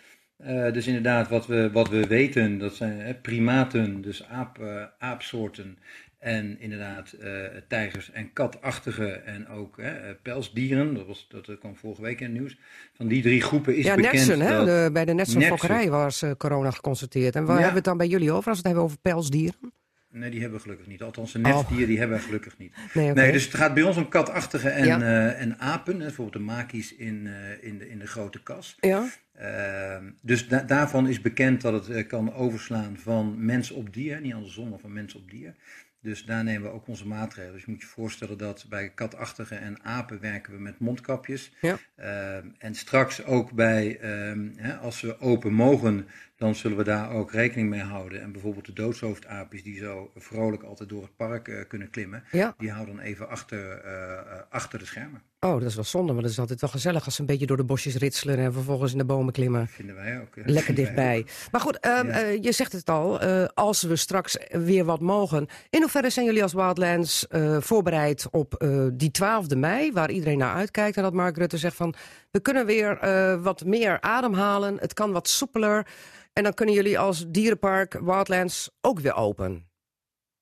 Dus 0.72 0.86
inderdaad, 0.86 1.28
wat 1.28 1.46
we, 1.46 1.70
wat 1.72 1.88
we 1.88 2.06
weten, 2.06 2.58
dat 2.58 2.74
zijn 2.74 3.00
hè, 3.00 3.14
primaten, 3.14 4.00
dus 4.00 4.26
aap, 4.26 4.58
aapsoorten. 4.98 5.78
En 6.20 6.60
inderdaad, 6.60 7.12
eh, 7.12 7.30
tijgers 7.68 8.10
en 8.10 8.32
katachtige 8.32 9.06
en 9.10 9.48
ook 9.48 9.78
eh, 9.78 9.92
pelsdieren. 10.22 10.94
Dat, 10.94 11.06
was, 11.06 11.26
dat 11.28 11.58
kwam 11.58 11.76
vorige 11.76 12.02
week 12.02 12.20
in 12.20 12.26
het 12.30 12.38
nieuws. 12.40 12.58
Van 12.94 13.08
die 13.08 13.22
drie 13.22 13.40
groepen 13.42 13.76
is 13.76 13.84
ja, 13.84 13.94
bekend 13.94 14.12
Nersen, 14.14 14.40
hè? 14.40 14.64
De- 14.64 14.90
bij 14.92 15.04
de 15.04 15.12
Nersen. 15.14 15.42
fokkerij 15.42 15.90
was 15.90 16.22
eh, 16.22 16.30
corona 16.38 16.70
geconstateerd. 16.70 17.34
En 17.36 17.44
waar 17.44 17.56
Ja. 17.58 17.62
hebben 17.62 17.70
we 17.82 17.88
het 17.88 17.88
dan 17.88 17.96
bij 17.96 18.06
jullie 18.06 18.32
over 18.32 18.48
als 18.48 18.56
we 18.56 18.56
het 18.56 18.66
hebben 18.66 18.84
over 18.84 18.98
pelsdieren? 18.98 19.72
Nee, 20.12 20.30
die 20.30 20.40
hebben 20.40 20.58
we 20.58 20.62
gelukkig 20.64 20.86
niet. 20.86 21.02
Althans, 21.02 21.34
een 21.34 21.40
nestdier, 21.40 21.86
die 21.86 21.98
hebben 21.98 22.16
we 22.16 22.22
gelukkig 22.22 22.58
niet. 22.58 22.74
Nee, 22.94 23.32
dus 23.32 23.44
het 23.44 23.54
gaat 23.54 23.74
bij 23.74 23.82
ons 23.82 23.96
om 23.96 24.08
katachtige 24.08 24.68
en, 24.68 24.86
Ja. 24.86 25.30
en 25.32 25.58
apen. 25.58 25.92
Hè, 25.92 25.98
bijvoorbeeld 25.98 26.36
de 26.36 26.52
makies 26.52 26.94
in, 26.94 27.28
in, 27.60 27.78
de, 27.78 27.88
in 27.90 27.98
de 27.98 28.06
grote 28.06 28.42
kas. 28.42 28.76
Ja? 28.80 29.08
Ehm, 29.40 30.10
dus 30.22 30.48
da- 30.48 30.62
daarvan 30.62 31.08
is 31.08 31.20
bekend 31.20 31.60
dat 31.60 31.72
het 31.72 31.88
eh, 31.96 32.06
kan 32.08 32.34
overslaan 32.34 32.96
van 32.96 33.44
mens 33.44 33.70
op 33.70 33.94
dier, 33.94 34.20
niet 34.20 34.34
andersom, 34.34 34.68
maar 34.68 34.78
van 34.78 34.92
mens 34.92 35.14
op 35.14 35.30
dier. 35.30 35.54
Dus 36.02 36.24
daar 36.24 36.44
nemen 36.44 36.62
we 36.70 36.74
ook 36.74 36.86
onze 36.86 37.06
maatregelen. 37.06 37.52
Dus 37.54 37.64
je 37.64 37.70
moet 37.70 37.80
je 37.80 37.86
voorstellen 37.86 38.38
dat 38.38 38.66
bij 38.68 38.90
katachtige 38.90 39.54
en 39.54 39.82
apen 39.84 40.20
werken 40.20 40.52
we 40.52 40.58
met 40.58 40.78
mondkapjes. 40.78 41.52
Ja. 41.60 41.78
Ehm, 41.96 42.46
en 42.58 42.74
straks 42.74 43.24
ook 43.24 43.52
bij, 43.52 43.98
ehm, 43.98 44.48
hè, 44.56 44.76
als 44.76 45.00
we 45.00 45.20
open 45.20 45.52
mogen, 45.52 46.06
dan 46.36 46.54
zullen 46.54 46.76
we 46.76 46.84
daar 46.84 47.10
ook 47.10 47.32
rekening 47.32 47.68
mee 47.70 47.80
houden. 47.82 48.20
En 48.22 48.32
bijvoorbeeld 48.32 48.66
de 48.66 48.72
doodshoofdaapjes 48.72 49.62
die 49.62 49.76
zo 49.78 50.10
vrolijk 50.16 50.62
altijd 50.62 50.88
door 50.88 51.02
het 51.02 51.16
park 51.16 51.48
eh, 51.48 51.68
kunnen 51.68 51.90
klimmen, 51.90 52.24
Ja. 52.32 52.54
die 52.58 52.70
houden 52.70 52.96
dan 52.96 53.04
even 53.04 53.28
achter, 53.28 53.70
eh, 53.70 54.40
achter 54.48 54.78
de 54.78 54.86
schermen. 54.86 55.22
Oh, 55.40 55.52
dat 55.52 55.62
is 55.62 55.74
wel 55.74 55.84
zonde, 55.84 56.12
want 56.12 56.22
het 56.22 56.32
is 56.32 56.38
altijd 56.38 56.60
wel 56.60 56.70
gezellig 56.70 57.04
als 57.04 57.14
ze 57.14 57.20
een 57.20 57.26
beetje 57.26 57.46
door 57.46 57.56
de 57.56 57.64
bosjes 57.64 57.94
ritselen 57.96 58.38
en 58.38 58.52
vervolgens 58.52 58.92
in 58.92 58.98
de 58.98 59.04
bomen 59.04 59.32
klimmen. 59.32 59.66
Vinden 59.68 59.94
wij 59.94 60.20
ook. 60.20 60.28
Lekker 60.44 60.74
dichtbij. 60.74 61.26
Maar 61.50 61.60
goed, 61.60 61.78
ehm, 61.78 62.06
Ja. 62.06 62.12
eh, 62.22 62.42
je 62.42 62.52
zegt 62.52 62.72
het 62.72 62.90
al, 62.90 63.20
eh, 63.20 63.44
als 63.54 63.82
we 63.82 63.96
straks 63.96 64.38
weer 64.50 64.84
wat 64.84 65.00
mogen. 65.00 65.46
In 65.70 65.80
hoeverre 65.80 66.10
zijn 66.10 66.26
jullie 66.26 66.42
als 66.42 66.52
Wildlands 66.52 67.26
eh, 67.28 67.60
voorbereid 67.60 68.26
op 68.30 68.64
die 68.92 69.10
12e 69.10 69.56
mei, 69.56 69.92
waar 69.92 70.10
iedereen 70.10 70.38
naar 70.38 70.54
uitkijkt? 70.54 70.96
En 70.96 71.02
dat 71.02 71.12
Mark 71.12 71.36
Rutte 71.36 71.58
zegt 71.58 71.76
van, 71.76 71.94
we 72.30 72.40
kunnen 72.40 72.66
weer 72.66 72.98
wat 73.42 73.64
meer 73.64 74.00
ademhalen, 74.00 74.78
het 74.80 74.92
kan 74.94 75.12
wat 75.12 75.28
soepeler. 75.28 75.86
En 76.32 76.42
dan 76.42 76.54
kunnen 76.54 76.74
jullie 76.74 76.98
als 76.98 77.24
dierenpark 77.28 77.92
Wildlands 78.00 78.70
ook 78.80 79.00
weer 79.00 79.14
open. 79.14 79.68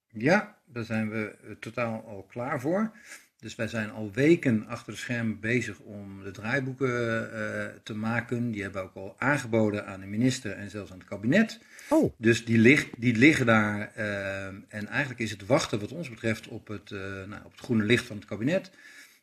Ja, 0.09 0.57
daar 0.67 0.85
zijn 0.85 1.11
we 1.11 1.57
totaal 1.61 2.05
al 2.09 2.26
klaar 2.28 2.61
voor. 2.61 2.93
Dus 3.40 3.54
wij 3.54 3.68
zijn 3.68 3.90
al 3.90 4.11
weken 4.14 4.66
achter 4.66 4.92
de 4.92 4.99
schermen 4.99 5.40
bezig 5.40 5.78
om 5.78 6.23
de 6.23 6.30
draaiboeken 6.30 7.33
eh, 7.33 7.66
te 7.83 7.95
maken. 7.95 8.50
Die 8.50 8.62
hebben 8.62 8.83
we 8.83 8.88
ook 8.88 8.95
al 8.95 9.14
aangeboden 9.18 9.87
aan 9.87 10.00
de 10.00 10.07
minister 10.07 10.52
en 10.52 10.71
zelfs 10.71 10.90
aan 10.92 10.99
het 10.99 11.09
kabinet. 11.09 11.61
Oh, 11.88 12.12
Dus 12.16 12.45
die, 12.45 12.59
ligt, 12.59 12.88
die 12.97 13.16
liggen 13.16 13.47
daar. 13.47 13.90
eh, 13.95 14.47
en 14.47 14.87
eigenlijk 14.87 15.21
is 15.21 15.30
het 15.30 15.47
wachten 15.47 15.80
wat 15.80 15.92
ons 15.92 16.11
betreft 16.11 16.49
op 16.49 16.68
het, 16.68 16.90
eh, 16.90 16.99
nou, 17.00 17.45
op 17.45 17.50
het 17.50 17.61
groene 17.61 17.85
licht 17.85 18.04
van 18.07 18.16
het 18.16 18.25
kabinet. 18.25 18.71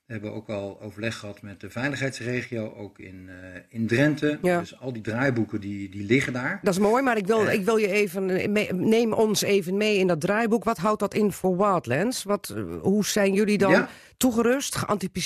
We 0.05 0.13
hebben 0.13 0.33
ook 0.33 0.49
al 0.49 0.81
overleg 0.81 1.17
gehad 1.17 1.41
met 1.41 1.59
de 1.61 1.69
veiligheidsregio, 1.69 2.73
ook 2.73 2.99
in, 2.99 3.29
eh, 3.29 3.59
in 3.69 3.87
Drenthe. 3.87 4.39
Ja. 4.41 4.59
Dus 4.59 4.79
al 4.79 4.93
die 4.93 5.01
draaiboeken 5.01 5.61
die, 5.61 5.89
die 5.89 6.03
liggen 6.03 6.33
daar. 6.33 6.59
Dat 6.63 6.73
is 6.73 6.79
mooi, 6.79 7.03
maar 7.03 7.17
ik 7.17 7.27
wil, 7.27 7.47
Eh. 7.47 7.53
ik 7.53 7.65
wil 7.65 7.77
je 7.77 7.87
even, 7.91 8.29
eh, 8.29 8.47
mee- 8.49 8.73
neem 8.73 9.13
ons 9.13 9.41
even 9.41 9.77
mee 9.77 9.97
in 9.97 10.07
dat 10.07 10.21
draaiboek. 10.21 10.63
Wat 10.63 10.77
houdt 10.77 10.99
dat 10.99 11.13
in 11.13 11.31
voor 11.31 11.57
Wildlands? 11.57 12.23
Wat, 12.23 12.55
hoe 12.81 13.05
zijn 13.05 13.33
jullie 13.33 13.57
dan 13.57 13.71
Ja. 13.71 13.89
toegerust, 14.17 14.75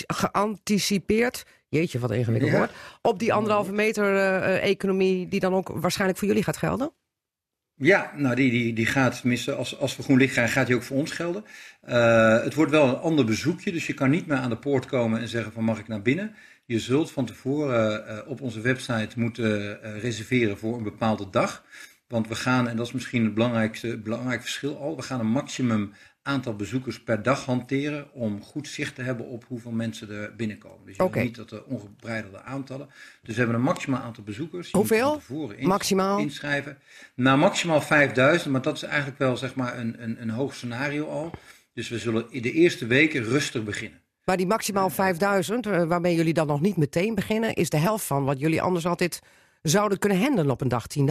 geanticipeerd? 0.08 1.44
Jeetje, 1.70 2.00
wat 2.00 2.12
ingewikkeld 2.12 2.52
Ja. 2.52 2.58
woord. 2.58 2.72
Op 3.02 3.20
die 3.20 3.34
anderhalve 3.34 3.72
meter 3.72 4.16
economie 4.60 5.28
die 5.28 5.40
dan 5.40 5.54
ook 5.54 5.70
waarschijnlijk 5.74 6.20
voor 6.20 6.28
jullie 6.28 6.44
gaat 6.44 6.58
gelden? 6.58 6.92
Ja, 7.82 8.12
nou 8.16 8.36
die, 8.36 8.52
die, 8.52 8.74
die 8.74 8.86
gaat, 8.86 9.20
tenminste 9.20 9.54
als, 9.54 9.78
als 9.78 9.96
we 9.96 10.04
groen 10.04 10.18
licht 10.18 10.32
krijgen, 10.32 10.54
gaat 10.54 10.68
die 10.68 10.76
ook 10.76 10.84
voor 10.84 10.98
ons 10.98 11.12
gelden. 11.12 11.44
Eh, 11.82 12.44
het 12.44 12.54
wordt 12.54 12.72
wel 12.72 12.88
een 12.88 12.96
ander 12.96 13.26
bezoekje, 13.26 13.72
dus 13.72 13.88
je 13.88 13.94
kan 13.94 14.10
niet 14.10 14.28
meer 14.28 14.38
aan 14.38 14.50
de 14.50 14.58
poort 14.58 14.86
komen 14.86 15.20
en 15.20 15.28
zeggen 15.28 15.52
van 15.52 15.64
mag 15.64 15.80
ik 15.80 15.88
naar 15.88 16.02
binnen. 16.02 16.36
Je 16.66 16.80
zult 16.80 17.12
van 17.12 17.26
tevoren 17.26 18.08
eh, 18.08 18.30
op 18.30 18.42
onze 18.42 18.62
website 18.62 19.20
moeten 19.20 19.84
eh, 19.84 20.02
reserveren 20.02 20.58
voor 20.58 20.78
een 20.78 20.84
bepaalde 20.84 21.30
dag. 21.32 21.64
Want 22.08 22.28
we 22.28 22.36
gaan, 22.36 22.68
en 22.68 22.78
dat 22.78 22.86
is 22.86 22.94
misschien 22.94 23.24
het 23.24 23.34
belangrijkste 23.34 23.98
belangrijk 23.98 24.42
verschil 24.42 24.78
al, 24.78 24.96
we 24.96 25.02
gaan 25.02 25.20
een 25.20 25.28
maximum 25.28 25.94
aantal 26.30 26.56
bezoekers 26.56 27.04
per 27.04 27.24
dag 27.24 27.46
hanteren 27.46 28.14
om 28.14 28.44
goed 28.44 28.68
zicht 28.68 28.96
te 28.96 29.02
hebben 29.02 29.26
op 29.26 29.44
hoeveel 29.48 29.72
mensen 29.72 30.10
er 30.10 30.36
binnenkomen. 30.36 30.86
Dus 30.86 30.96
je 30.96 31.10
wil 31.10 31.24
niet 31.24 31.36
dat 31.36 31.52
er 31.52 31.64
ongebreidelde 31.64 32.42
aantallen. 32.42 32.88
Dus 33.22 33.34
we 33.36 33.40
hebben 33.42 33.56
een 33.56 33.62
maximaal 33.66 34.02
aantal 34.02 34.24
bezoekers. 34.24 34.70
Je 34.72 34.78
Hoeveel? 34.78 35.22
ins- 35.58 35.68
Maximaal? 35.68 36.20
inschrijven. 36.20 36.78
Nou, 37.16 37.38
maximaal 37.38 37.82
5000, 37.82 38.52
maar 38.52 38.62
dat 38.62 38.76
is 38.76 38.84
eigenlijk 38.84 39.18
wel 39.20 39.38
zeg 39.38 39.56
maar 39.56 39.78
een, 39.78 40.04
een, 40.04 40.22
een 40.22 40.30
hoog 40.30 40.56
scenario 40.56 41.08
al. 41.08 41.32
Dus 41.74 41.90
we 41.90 41.98
zullen 42.00 42.26
in 42.30 42.42
de 42.42 42.52
eerste 42.52 42.86
weken 42.86 43.24
rustig 43.24 43.64
beginnen. 43.64 44.00
Maar 44.24 44.38
die 44.38 44.48
maximaal 44.48 44.90
5000, 44.90 45.66
eh, 45.66 45.84
waarmee 45.84 46.16
jullie 46.16 46.34
dan 46.34 46.48
nog 46.48 46.62
niet 46.62 46.78
meteen 46.78 47.16
beginnen, 47.16 47.54
is 47.54 47.70
de 47.70 47.78
helft 47.78 48.06
van 48.06 48.24
wat 48.24 48.40
jullie 48.40 48.62
anders 48.62 48.86
altijd 48.86 49.20
zouden 49.62 50.00
kunnen 50.00 50.20
handelen 50.22 50.52
op 50.52 50.62
een 50.62 50.68
dag 50.68 50.86
10.000. 50.88 51.06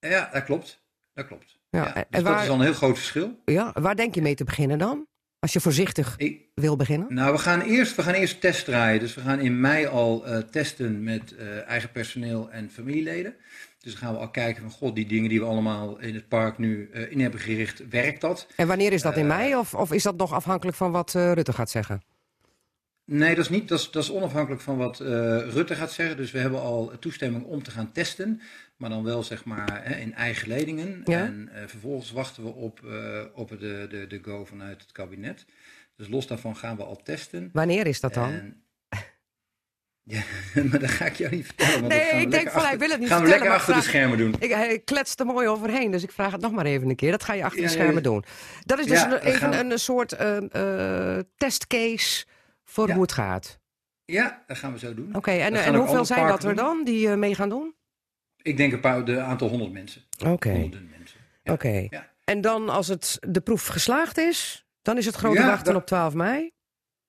Ja, 0.00 0.30
dat 0.32 0.44
klopt. 0.44 0.82
Dat 1.14 1.26
klopt. 1.26 1.58
Ja, 1.70 1.94
en 1.94 2.04
dus 2.10 2.22
waar- 2.22 2.32
dat 2.34 2.42
is 2.42 2.48
al 2.48 2.54
een 2.54 2.60
heel 2.60 2.72
groot 2.72 2.96
verschil. 2.98 3.40
Ja, 3.44 3.74
waar 3.80 3.96
denk 3.96 4.14
je 4.14 4.22
mee 4.22 4.34
te 4.34 4.44
beginnen 4.44 4.78
dan? 4.78 5.06
Als 5.38 5.52
je 5.52 5.60
voorzichtig 5.60 6.14
Ik, 6.16 6.40
wil 6.54 6.76
beginnen? 6.76 7.14
nou, 7.14 7.32
we 7.32 7.38
gaan, 7.38 7.60
eerst, 7.60 7.96
we 7.96 8.02
gaan 8.02 8.14
eerst 8.14 8.40
test 8.40 8.64
draaien. 8.64 9.00
Dus 9.00 9.14
we 9.14 9.20
gaan 9.20 9.38
in 9.40 9.60
mei 9.60 9.86
al 9.86 10.26
eh, 10.26 10.38
testen 10.38 11.02
met 11.02 11.34
eh, 11.36 11.68
eigen 11.68 11.90
personeel 11.92 12.50
en 12.50 12.70
familieleden. 12.70 13.34
Dus 13.80 13.92
dan 13.92 14.02
gaan 14.02 14.12
we 14.12 14.18
al 14.20 14.30
kijken 14.30 14.62
van, 14.62 14.70
god, 14.70 14.94
die 14.94 15.06
dingen 15.06 15.28
die 15.28 15.40
we 15.40 15.46
allemaal 15.46 15.98
in 15.98 16.14
het 16.14 16.28
park 16.28 16.58
nu 16.58 16.90
eh, 16.92 17.10
in 17.10 17.20
hebben 17.20 17.40
gericht, 17.40 17.88
werkt 17.88 18.20
dat? 18.20 18.46
En 18.56 18.66
wanneer 18.66 18.92
is 18.92 19.02
dat 19.02 19.16
in 19.16 19.26
mei? 19.26 19.56
Of, 19.56 19.74
of 19.74 19.92
is 19.92 20.02
dat 20.02 20.16
nog 20.16 20.32
afhankelijk 20.32 20.76
van 20.76 20.90
wat 20.90 21.12
Rutte 21.12 21.52
gaat 21.52 21.70
zeggen? 21.70 22.02
Nee, 23.04 23.34
dat 23.34 23.44
is, 23.44 23.50
niet, 23.50 23.68
dat 23.68 23.78
is, 23.78 23.90
dat 23.90 24.02
is 24.02 24.10
onafhankelijk 24.12 24.62
van 24.62 24.76
wat 24.76 24.98
Rutte 25.50 25.74
gaat 25.74 25.92
zeggen. 25.92 26.16
Dus 26.16 26.30
we 26.30 26.38
hebben 26.38 26.60
al 26.60 26.92
toestemming 27.00 27.44
om 27.44 27.62
te 27.62 27.70
gaan 27.70 27.92
testen. 27.92 28.40
Maar 28.80 28.90
dan 28.90 29.04
wel 29.04 29.22
zeg 29.22 29.44
maar 29.44 29.80
hè, 29.88 29.94
in 29.94 30.14
eigen 30.14 30.48
leningen. 30.48 31.00
Ja. 31.04 31.18
En 31.24 31.48
eh, 31.52 31.62
vervolgens 31.66 32.10
wachten 32.10 32.42
we 32.42 32.48
op, 32.50 32.80
eh, 32.84 33.22
op 33.34 33.48
de, 33.48 33.86
de, 33.90 34.06
de 34.06 34.18
go 34.22 34.44
vanuit 34.44 34.80
het 34.80 34.92
kabinet. 34.92 35.46
Dus 35.96 36.08
los 36.08 36.26
daarvan 36.26 36.56
gaan 36.56 36.76
we 36.76 36.84
al 36.84 36.96
testen. 37.02 37.50
Wanneer 37.52 37.86
is 37.86 38.00
dat 38.00 38.14
dan? 38.14 38.30
En- 38.32 38.64
ja, 40.14 40.22
maar 40.70 40.78
dat 40.78 40.90
ga 40.90 41.04
ik 41.04 41.14
jou 41.14 41.34
niet 41.34 41.46
vertellen. 41.46 41.80
want 41.80 41.92
Nee, 41.92 42.20
ik 42.20 42.30
denk 42.30 42.48
van, 42.50 42.62
hij 42.64 42.78
wil 42.78 42.88
het 42.90 42.98
niet 43.00 43.08
Gaan 43.08 43.22
we 43.22 43.28
lekker 43.28 43.48
maar 43.48 43.56
achter 43.56 43.72
de 43.74 43.80
ik 43.80 43.84
schermen 43.86 44.18
doen. 44.18 44.34
Ik, 44.38 44.50
hij 44.50 44.78
kletst 44.78 45.20
er 45.20 45.26
mooi 45.26 45.48
overheen, 45.48 45.90
dus 45.90 46.02
ik 46.02 46.12
vraag 46.12 46.32
het 46.32 46.40
nog 46.40 46.52
maar 46.52 46.66
even 46.66 46.88
een 46.88 46.96
keer. 46.96 47.10
Dat 47.10 47.24
ga 47.24 47.32
je 47.32 47.44
achter 47.44 47.60
Ja, 47.60 47.66
de 47.66 47.72
schermen 47.72 47.94
ja. 47.94 48.00
doen. 48.00 48.24
Dat 48.64 48.78
is 48.78 48.86
dus 48.86 49.00
Ja, 49.00 49.20
even 49.20 49.50
we- 49.50 49.56
een, 49.56 49.78
soort 49.78 50.12
eh, 50.12 51.18
testcase 51.36 52.26
voor 52.64 52.90
hoe 52.90 53.02
het 53.02 53.12
gaat. 53.12 53.58
Ja, 54.04 54.44
dat 54.46 54.56
gaan 54.58 54.72
we 54.72 54.78
zo 54.78 54.94
doen. 54.94 55.14
Oké, 55.16 55.30
en, 55.30 55.54
en 55.54 55.74
hoeveel 55.74 56.04
zijn 56.04 56.26
dat 56.26 56.42
er 56.44 56.54
doen. 56.54 56.64
dan 56.64 56.84
die 56.84 57.08
mee 57.08 57.34
gaan 57.34 57.48
doen? 57.48 57.74
Ik 58.42 58.56
denk 58.56 58.72
een 58.72 58.80
paar, 58.80 59.04
de 59.04 59.20
aantal 59.20 59.48
honderd 59.48 59.72
mensen. 59.72 60.02
Oké, 60.26 60.52
mensen. 60.52 61.18
Ja. 61.42 61.52
oké. 61.52 61.86
Ja. 61.90 62.08
En 62.24 62.40
dan 62.40 62.68
als 62.68 62.88
het, 62.88 63.18
de 63.20 63.40
proef 63.40 63.66
geslaagd 63.66 64.18
is, 64.18 64.66
dan 64.82 64.96
is 64.98 65.06
het 65.06 65.14
grote 65.14 65.40
Ja, 65.40 65.46
wachten 65.46 65.72
dat- 65.72 65.82
op 65.82 65.86
12 65.86 66.14
mei? 66.14 66.50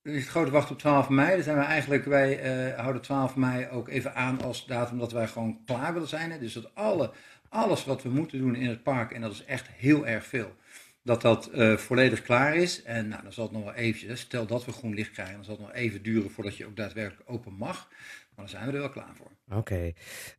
Is 0.03 0.21
het 0.21 0.27
grote 0.29 0.51
wacht 0.51 0.71
op 0.71 0.79
12 0.79 1.09
mei. 1.09 1.33
Dan 1.35 1.43
zijn 1.43 1.57
we 1.57 1.63
eigenlijk, 1.63 2.05
wij 2.05 2.39
eh, 2.39 2.79
houden 2.79 3.01
12 3.01 3.35
mei 3.35 3.67
ook 3.69 3.87
even 3.89 4.15
aan 4.15 4.41
als 4.41 4.65
datum 4.65 4.97
dat 4.99 5.11
wij 5.11 5.27
gewoon 5.27 5.61
klaar 5.65 5.93
willen 5.93 6.07
zijn. 6.07 6.31
Hè. 6.31 6.39
Dus 6.39 6.53
dat 6.53 6.75
alle, 6.75 7.11
alles 7.49 7.85
wat 7.85 8.03
we 8.03 8.09
moeten 8.09 8.37
doen 8.39 8.55
in 8.55 8.69
het 8.69 8.83
park, 8.83 9.11
en 9.11 9.21
dat 9.21 9.31
is 9.31 9.45
echt 9.45 9.67
heel 9.67 10.07
erg 10.07 10.25
veel, 10.25 10.55
dat 11.03 11.21
dat 11.21 11.47
eh, 11.47 11.77
volledig 11.77 12.21
klaar 12.21 12.55
is. 12.55 12.83
En 12.83 13.07
nou, 13.07 13.23
dan 13.23 13.33
zal 13.33 13.43
het 13.43 13.53
nog 13.53 13.63
wel 13.63 13.73
eventjes, 13.73 14.19
stel 14.19 14.45
dat 14.45 14.65
we 14.65 14.71
groen 14.71 14.93
licht 14.93 15.11
krijgen, 15.11 15.35
dan 15.35 15.43
zal 15.43 15.55
het 15.55 15.63
nog 15.65 15.73
even 15.73 16.03
duren 16.03 16.31
voordat 16.31 16.57
je 16.57 16.65
ook 16.65 16.75
daadwerkelijk 16.75 17.29
open 17.29 17.53
mag. 17.53 17.89
Maar 18.35 18.45
dan 18.45 18.49
zijn 18.49 18.65
we 18.65 18.73
er 18.73 18.79
wel 18.79 18.89
klaar 18.89 19.15
voor. 19.15 19.57
Oké. 19.57 19.91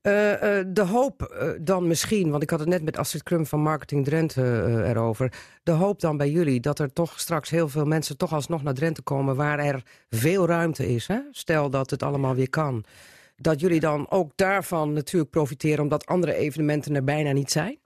Eh, 0.02 0.58
eh, 0.58 0.66
de 0.68 0.82
hoop 0.82 1.22
eh, 1.22 1.50
dan 1.60 1.86
misschien, 1.86 2.30
want 2.30 2.42
ik 2.42 2.50
had 2.50 2.60
het 2.60 2.68
net 2.68 2.82
met 2.82 2.96
Astrid 2.96 3.22
Krum 3.22 3.46
van 3.46 3.60
Marketing 3.60 4.04
Drenthe 4.04 4.84
erover. 4.86 5.32
De 5.62 5.70
hoop 5.70 6.00
dan 6.00 6.16
bij 6.16 6.30
jullie 6.30 6.60
dat 6.60 6.78
er 6.78 6.92
toch 6.92 7.20
straks 7.20 7.50
heel 7.50 7.68
veel 7.68 7.84
mensen 7.84 8.16
toch 8.16 8.32
alsnog 8.32 8.62
naar 8.62 8.74
Drenthe 8.74 9.02
komen 9.02 9.36
waar 9.36 9.58
er 9.58 9.82
veel 10.10 10.46
ruimte 10.46 10.88
is. 10.88 11.06
Hè? 11.06 11.20
Stel 11.30 11.70
dat 11.70 11.90
het 11.90 12.02
allemaal 12.02 12.34
weer 12.34 12.50
kan. 12.50 12.84
Dat 13.36 13.60
jullie 13.60 13.80
dan 13.80 14.10
ook 14.10 14.32
daarvan 14.36 14.92
natuurlijk 14.92 15.30
profiteren 15.30 15.82
omdat 15.82 16.06
andere 16.06 16.34
evenementen 16.34 16.94
er 16.94 17.04
bijna 17.04 17.32
niet 17.32 17.50
zijn? 17.50 17.78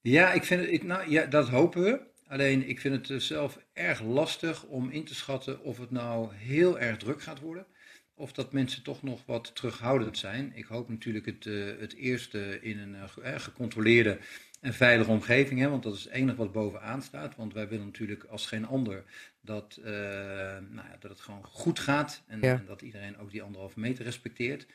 Ja, 0.00 0.32
ik 0.32 0.44
vind 0.44 0.60
het, 0.60 0.70
ik, 0.70 0.82
nou, 0.82 1.10
ja, 1.10 1.26
dat 1.26 1.48
hopen 1.48 1.82
we. 1.82 2.00
Alleen 2.28 2.68
ik 2.68 2.80
vind 2.80 3.08
het 3.08 3.22
zelf 3.22 3.58
erg 3.72 4.02
lastig 4.02 4.64
om 4.64 4.90
in 4.90 5.04
te 5.04 5.14
schatten 5.14 5.62
of 5.62 5.78
het 5.78 5.90
nou 5.90 6.34
heel 6.34 6.78
erg 6.78 6.96
druk 6.96 7.22
gaat 7.22 7.40
worden. 7.40 7.66
Of 8.22 8.32
dat 8.32 8.52
mensen 8.52 8.82
toch 8.82 9.02
nog 9.02 9.26
wat 9.26 9.54
terughoudend 9.54 10.18
zijn. 10.18 10.52
Ik 10.54 10.64
hoop 10.64 10.88
natuurlijk 10.88 11.26
het, 11.26 11.46
eh, 11.46 11.78
het 11.78 11.94
eerste 11.94 12.60
in 12.60 12.78
een 12.78 12.94
eh, 12.94 13.34
eh, 13.34 13.40
gecontroleerde 13.40 14.18
en 14.60 14.74
veilige 14.74 15.10
omgeving. 15.10 15.60
Hè, 15.60 15.68
want 15.68 15.82
dat 15.82 15.94
is 15.94 16.04
het 16.04 16.12
enige 16.12 16.36
wat 16.36 16.52
bovenaan 16.52 17.02
staat. 17.02 17.36
Want 17.36 17.52
wij 17.52 17.68
willen 17.68 17.84
natuurlijk 17.84 18.24
als 18.24 18.46
geen 18.46 18.66
ander 18.66 19.04
dat, 19.40 19.78
nou 19.82 20.88
ja, 20.88 20.96
dat 21.00 21.10
het 21.10 21.20
gewoon 21.20 21.44
goed 21.44 21.78
gaat. 21.78 22.22
En, 22.26 22.40
Ja. 22.40 22.54
en 22.54 22.66
dat 22.66 22.82
iedereen 22.82 23.18
ook 23.18 23.30
die 23.30 23.42
anderhalve 23.42 23.80
meter 23.80 24.04
respecteert. 24.04 24.66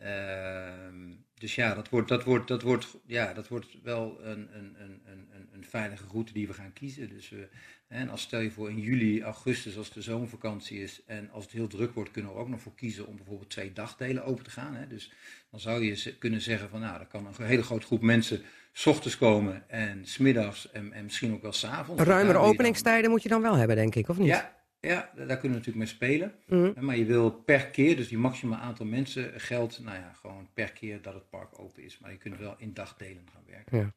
Ehm, 0.00 0.94
dus 1.34 1.54
ja, 1.54 1.74
dat 1.74 1.88
wordt, 1.88 2.08
dat 2.08 2.24
wordt, 2.24 2.48
dat 2.48 2.62
wordt, 2.62 2.86
ja, 3.06 3.32
dat 3.32 3.48
wordt 3.48 3.76
wel 3.82 4.18
een, 4.22 4.48
een, 4.56 4.74
een, 4.78 5.00
een, 5.04 5.28
een- 5.52 5.64
veilige 5.64 6.04
route 6.10 6.32
die 6.32 6.46
we 6.46 6.52
gaan 6.52 6.72
kiezen. 6.72 7.08
Dus 7.08 7.28
we, 7.28 7.48
en 7.88 8.08
als 8.08 8.22
stel 8.22 8.40
je 8.40 8.50
voor 8.50 8.70
in 8.70 8.78
juli, 8.80 9.22
augustus, 9.22 9.76
als 9.76 9.92
de 9.92 10.02
zomervakantie 10.02 10.82
is 10.82 11.02
en 11.06 11.30
als 11.30 11.44
het 11.44 11.52
heel 11.52 11.66
druk 11.66 11.94
wordt, 11.94 12.10
kunnen 12.10 12.32
we 12.32 12.38
ook 12.38 12.48
nog 12.48 12.60
voor 12.60 12.74
kiezen 12.74 13.06
om 13.06 13.16
bijvoorbeeld 13.16 13.50
twee 13.50 13.72
dagdelen 13.72 14.24
open 14.24 14.44
te 14.44 14.50
gaan. 14.50 14.74
Hè. 14.74 14.86
Dus 14.86 15.12
dan 15.50 15.60
zou 15.60 15.84
je 15.84 16.16
kunnen 16.18 16.40
zeggen 16.40 16.68
van 16.68 16.80
nou, 16.80 17.00
er 17.00 17.06
kan 17.06 17.26
een 17.26 17.46
hele 17.46 17.62
grote 17.62 17.86
groep 17.86 18.02
mensen 18.02 18.42
's 18.72 18.86
ochtends 18.86 19.16
komen 19.16 19.68
en 19.68 20.06
smiddags 20.06 20.70
en, 20.70 20.92
en 20.92 21.04
misschien 21.04 21.32
ook 21.32 21.42
wel 21.42 21.52
s'avonds. 21.52 22.02
Ruimere 22.02 22.38
openingstijden 22.38 23.10
moet 23.10 23.22
je 23.22 23.28
dan 23.28 23.42
wel 23.42 23.54
hebben, 23.54 23.76
denk 23.76 23.94
ik, 23.94 24.08
of 24.08 24.18
niet? 24.18 24.26
Ja, 24.26 24.59
ja, 24.80 25.10
daar 25.14 25.26
kunnen 25.38 25.42
we 25.42 25.48
natuurlijk 25.48 25.76
mee 25.76 25.86
spelen. 25.86 26.32
Mhm. 26.46 26.84
Maar 26.84 26.96
je 26.96 27.04
wil 27.04 27.30
per 27.30 27.66
keer, 27.66 27.96
dus 27.96 28.08
die 28.08 28.18
maximaal 28.18 28.58
aantal 28.58 28.86
mensen 28.86 29.40
geldt, 29.40 29.80
nou 29.82 29.96
ja, 29.96 30.12
gewoon 30.20 30.48
per 30.54 30.72
keer 30.72 31.02
dat 31.02 31.14
het 31.14 31.30
park 31.30 31.58
open 31.58 31.82
is. 31.84 31.98
Maar 31.98 32.10
je 32.10 32.16
kunt 32.16 32.38
wel 32.38 32.54
in 32.58 32.74
dagdelen 32.74 33.22
gaan 33.32 33.42
werken. 33.46 33.94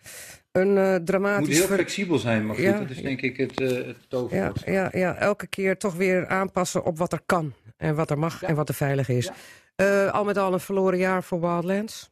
Een 0.52 0.78
eh, 0.78 0.84
Het 0.84 0.98
moet 0.98 1.06
dramatisch 1.08 1.58
heel 1.58 1.68
flexibel 1.68 2.18
zijn, 2.18 2.46
maar 2.46 2.56
goed, 2.56 2.64
Ja, 2.64 2.80
dat 2.80 2.90
is 2.90 2.98
ja. 2.98 3.04
denk 3.04 3.22
ik 3.22 3.38
het, 3.38 3.60
eh 3.62 3.68
het 3.70 3.86
Ja, 3.86 3.94
toverwoord. 4.08 4.62
ja, 4.66 4.90
ja, 4.92 5.16
elke 5.16 5.48
keer 5.48 5.78
toch 5.78 5.96
weer 5.96 6.28
aanpassen 6.28 6.84
op 6.84 6.98
wat 6.98 7.14
er 7.14 7.22
kan. 7.26 7.54
En 7.78 7.96
wat 7.96 8.10
er 8.10 8.20
mag 8.20 8.42
Ja. 8.42 8.48
en 8.48 8.56
wat 8.56 8.70
er 8.70 8.76
veilig 8.76 9.10
is. 9.10 9.26
Ja. 9.26 9.34
Eh, 9.76 10.12
al 10.14 10.24
met 10.24 10.38
al 10.38 10.54
een 10.54 10.60
verloren 10.60 10.98
jaar 11.00 11.24
voor 11.24 11.40
Wildlands. 11.42 12.12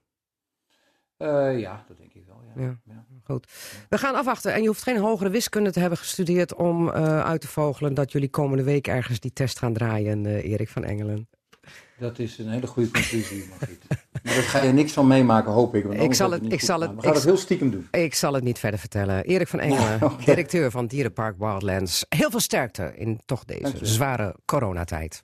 Eh, 1.17 1.59
ja, 1.59 1.83
dat 1.87 1.97
denk 1.97 2.13
ik 2.13 2.23
wel. 2.27 2.41
Ja. 2.55 2.79
Goed. 3.23 3.47
We 3.89 3.97
gaan 3.97 4.15
afwachten. 4.15 4.53
En 4.53 4.61
je 4.61 4.67
hoeft 4.67 4.83
geen 4.83 4.97
hogere 4.97 5.29
wiskunde 5.29 5.71
te 5.71 5.79
hebben 5.79 5.97
gestudeerd 5.97 6.53
om 6.55 6.89
eh, 6.89 7.19
uit 7.23 7.41
te 7.41 7.47
vogelen 7.47 7.93
dat 7.93 8.11
jullie 8.11 8.29
komende 8.29 8.63
week 8.63 8.87
ergens 8.87 9.19
die 9.19 9.33
test 9.33 9.59
gaan 9.59 9.73
draaien, 9.73 10.25
eh, 10.25 10.51
Erik 10.51 10.69
van 10.69 10.83
Engelen. 10.83 11.27
Dat 11.99 12.19
is 12.19 12.37
een 12.37 12.49
hele 12.49 12.67
goede 12.67 12.91
conclusie, 12.91 13.45
Margriet. 13.49 13.83
maar 14.23 14.33
daar 14.33 14.33
ga 14.43 14.63
je 14.63 14.71
niks 14.73 14.91
van 14.91 15.07
meemaken, 15.07 15.51
hoop 15.51 15.75
ik. 15.75 15.85
Ik 15.85 16.13
zal 16.13 16.31
het- 16.31 16.51
ik 16.53 16.61
zal 16.61 16.79
het- 16.79 16.87
gaan. 16.89 16.95
We 16.95 17.01
gaan 17.01 17.09
ik- 17.11 17.15
het 17.17 17.25
heel 17.25 17.37
stiekem 17.37 17.71
doen. 17.71 17.87
Ik 17.91 18.13
zal 18.15 18.33
het 18.33 18.43
niet 18.43 18.59
verder 18.59 18.79
vertellen. 18.79 19.23
Erik 19.23 19.47
van 19.47 19.59
Engelen, 19.59 19.99
directeur 20.25 20.71
van 20.71 20.87
Dierenpark 20.87 21.35
Wildlands. 21.37 22.05
Heel 22.09 22.29
veel 22.31 22.39
sterkte 22.39 22.91
in 22.95 23.19
toch 23.25 23.45
deze 23.45 23.73
zware 23.81 24.35
coronatijd. 24.45 25.23